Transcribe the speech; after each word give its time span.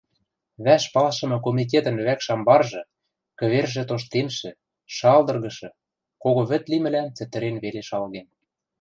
Вӓш 0.65 0.83
палшымы 0.93 1.37
комитетӹн 1.45 1.97
вӓкш 2.05 2.25
амбаржы, 2.33 2.81
кӹвержӹ 3.39 3.83
тоштемшӹ, 3.89 4.51
шалдыргышы, 4.95 5.69
кого 6.23 6.41
вӹд 6.49 6.63
лимӹлӓн 6.71 7.07
цӹтӹрен 7.17 7.55
веле 7.63 7.81
шалген. 7.89 8.27